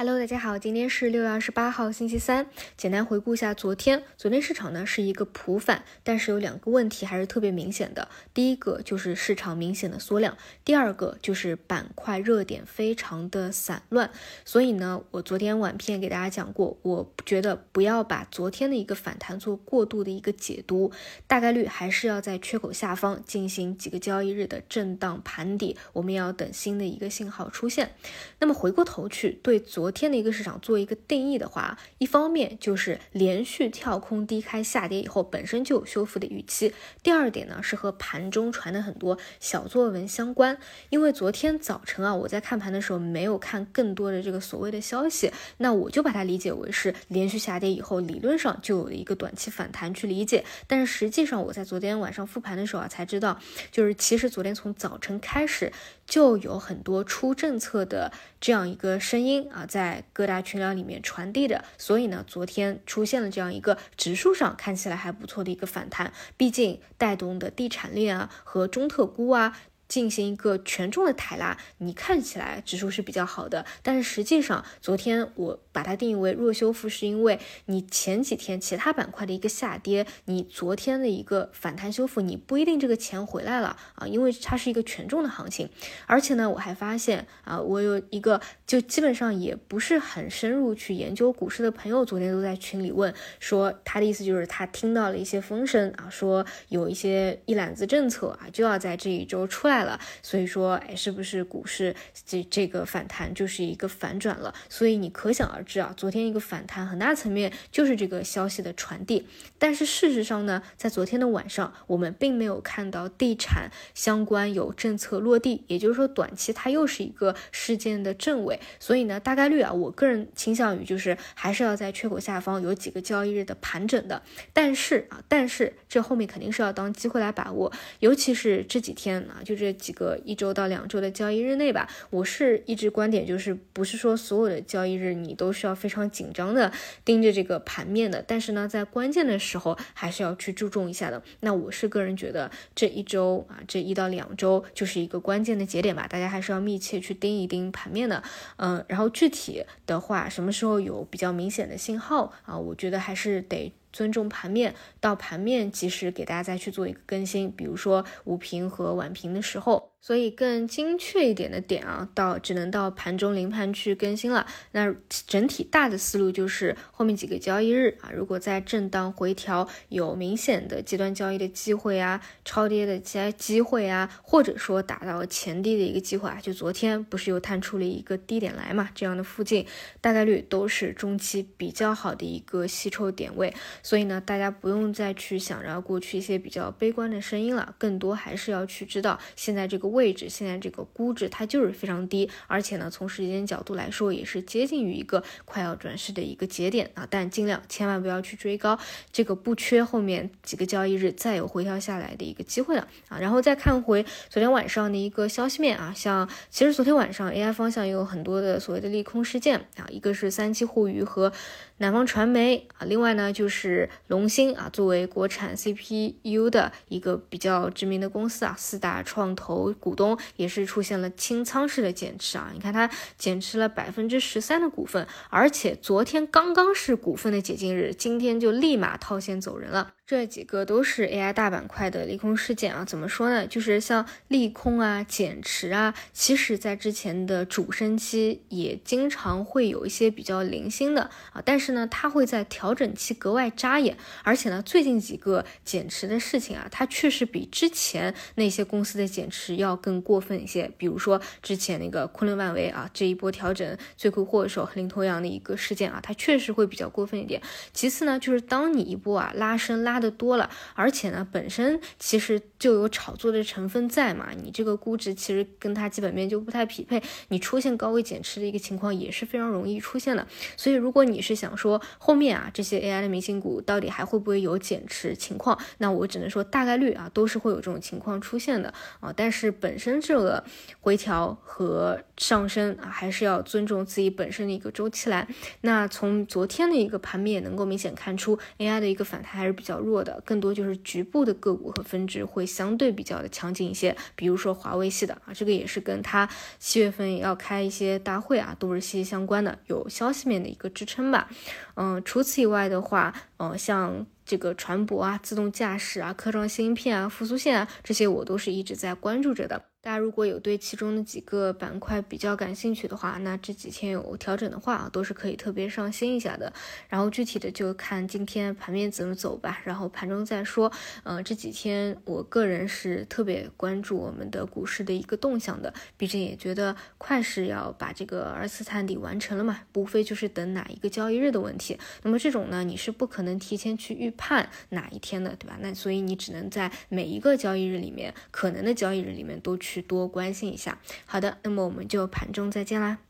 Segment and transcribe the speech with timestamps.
[0.00, 2.46] Hello，大家好，今天是六月二十八号，星期三。
[2.76, 8.06] 简单回顾一下昨天，昨天市场呢是一个普反，但是有两个问题还是特别明显的。
[8.32, 14.08] 第一个就是市场明显的缩量，第二个就是板块热点非常的散乱。
[14.44, 20.92] 所以呢，我昨天晚片给大家讲过，我觉得不要把昨天的一个反弹做过度的一个解读，
[21.26, 27.90] 大概率还是要在缺口下方进行几个交易日的震荡盘底，我们要等新的一个信号出现。
[28.38, 36.74] 那么回过头去对昨昨天的一个市场做一个定义的话，一方面就是连续跳空低开下跌以后本身就有修复的预期。
[37.02, 40.58] 第二点呢是和盘中传的很多小作文相关。
[40.90, 50.44] 因为昨天早晨啊，我在看盘的时候没有看更多的这个所谓的消息，那我就把它理解为是连续下跌以后理论上就有一个短期反弹去理解。
[50.66, 53.38] 但是实际上我在昨天晚上复盘的时候啊才知道，
[53.72, 55.72] 就是其实昨天从早晨开始
[56.04, 59.77] 就有很多出政策的这样一个声音啊在。
[59.78, 69.56] 在各大群聊里面传递的，所以呢，昨天出现了这样一个指数上看起来还不错的一个反弹，毕竟带动的地产链啊和中特估啊。
[69.88, 85.70] 进行一个权重的抬拉，你看起来指数是比较好的，但是实际上昨天我把它定义为弱修复，是因为你前几天其他板块的一个下跌，你昨天的一个反弹修复，你不一定这个钱回来了啊，因为它是一个权重的行情，
[86.06, 99.77] 而且呢，我还发现啊，我有一个就基本上也不是很深入去研究股市的朋友，昨天都在群里问说，他的意思就是他听到了一些风声啊，说有一些一揽子政策啊就要在这一周出来。
[99.84, 101.94] 了，所以说，哎，是不是股市
[102.26, 104.52] 这这个反弹就是一个反转了？
[104.68, 109.26] 所以你可想而知啊，昨天一个反弹很大层面就是这个消息的传递。
[109.58, 118.60] 但是事实上呢，在昨天的晚上，我们并没有看到地产相关有政策落地，也就是说，短期它又是一个事件的正尾。
[118.78, 124.22] 所以呢，大概率啊，我个人倾向于就是还是要在缺口下方有几个交易日的盘整的。
[124.52, 129.67] 但是啊，但是这后面肯定是要当机会来把握，尤其是这几天啊，就这。
[129.68, 136.72] 这几个一周到两周的交易日内吧，我是一直观点就是，不是说所有的交易日你都是要非常紧张的
[137.04, 141.22] 盯着这个盘面的，但是呢，在关键的时候还是要去注重一下的。
[141.40, 148.22] 那我是个人觉得这一周啊，这一到两周就是一个关键的节点吧，大家还是要密切去盯一盯盘面的。
[148.56, 152.56] 嗯，然后具体的话，什么时候有比较明显的信号啊？
[152.56, 153.70] 我觉得还是得。
[153.92, 159.92] 尊重盘面，到盘面及时给大家再去做一个更新，比如说午评和晚评的时候。
[160.00, 164.46] 所以更精确一点的点啊，到只能到盘中临盘去更新了。
[164.72, 164.94] 那
[165.26, 178.88] 整体大的思路就是后面几个交易日啊，如果在震荡回调有明显的阶段交易的机会啊，超跌的机机会啊，或者说达到前低的一个机会啊，就昨天不是又探出了一个低点来嘛？
[178.94, 179.66] 这样的附近
[180.00, 183.52] 大概率都是中期比较好的一个吸筹点位。
[183.82, 189.87] 所以呢，大家不用再去想着过去一些比较悲观的声音了，更多还是要去知道现在这个。
[189.88, 197.06] 位置现在这个估值它就是非常低，而且呢，从时间角度来说也是接近于一个快要转势的一个节点啊。
[197.10, 198.78] 但尽量千万不要去追高，
[199.12, 203.18] 这个不缺后面几个交易日再有回调下来的一个机会了啊。
[203.18, 211.32] 然后再看回昨天晚上的一个消息面啊，像其实昨天晚上 AI 方向也有很多的所谓的利空事件啊，一个是三七互娱和
[211.78, 219.68] 南方传媒啊，另外呢就是龙芯啊，作为国产 CPU 的一个比较知名的公司啊，四大创投。
[219.78, 229.94] 股东也是出现了清仓式的减持啊，你看它减持了百分之十三的股份，而且昨天刚刚是股份的解禁日，今天就立马套现走人了。
[230.06, 233.46] 这几个都是 AI 大板块的利空事件啊，怎么说呢？
[233.46, 250.72] 就是像利空啊、减持啊，其实在之前的主升期也经常会有一些比较零星的啊，但是是呢，它会在调整期格外扎眼，而且呢，最近几个减持的事情啊，它确实比之前那些公司的减持要更过分一些。
[250.78, 257.42] 比如说之前那个昆仑万维啊，这一波调整罪魁祸首领头羊的一个事件啊，它确实会比较过分一点。
[257.74, 259.98] 其次呢，就是当你一波啊拉升拉。
[259.98, 270.24] 的多了，而且呢，本身其实就有炒作的成分在嘛，你这个估值其实跟它基本面就不太匹配，你出现高位减持的一个情况也是非常容易出现的。
[270.56, 280.42] 所以如果你是想说后面啊这些 AI 的明星股到底还会不会有减持情况，那我只能说大概率啊都是会有这种情况出现的啊，但是本身这个
[280.80, 285.26] 回调和上升啊，还是要尊重自己本身的一个周期来。
[285.62, 293.96] 那从昨天的一个盘面也能够明显看出，AI 的一个反弹还是比较弱的，更多就是局部的个股和分支会相对比较的强劲一些。
[294.14, 296.28] 比如说华为系的啊，这个也是跟它
[296.58, 301.28] 七月份也要开一些大会啊，都是息息相关的，有消息面的一个支撑吧。
[301.74, 304.06] 嗯，除此以外的话，嗯，像。
[304.28, 309.67] 这个船舶啊、自动驾驶啊、科创芯片啊、复苏线啊，这些我都是一直在关注着的。
[309.88, 316.52] 大家如果有对其中的几个板块比较感兴趣的话，那这几天有调整的话啊，都是可以特别上心一下的。
[316.90, 320.70] 然后具体的就看今天盘面怎么走吧，然后盘中再说。
[321.04, 331.78] 嗯，这几天我个人是特别关注我们的股市的一个动向的，毕竟也觉得快是要把这个二次探底完成了嘛，无非就是等哪一个交易日的问题。
[332.02, 335.56] 那么这种呢，你是不可能提前去预判哪一天的，对吧？
[335.62, 339.88] 那所以你只能在每一个交易日里面，可能的交易日里面都去去。
[339.88, 340.78] 多关心一下。
[341.06, 343.07] 好的，那么我们就盘中再见啦。